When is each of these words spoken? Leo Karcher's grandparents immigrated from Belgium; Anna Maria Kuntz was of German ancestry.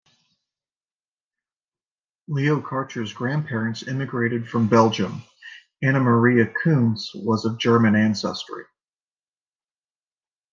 Leo 2.27 2.59
Karcher's 2.59 3.13
grandparents 3.13 3.83
immigrated 3.87 4.47
from 4.49 4.67
Belgium; 4.67 5.21
Anna 5.83 5.99
Maria 5.99 6.51
Kuntz 6.63 7.11
was 7.13 7.45
of 7.45 7.59
German 7.59 7.95
ancestry. 7.95 8.63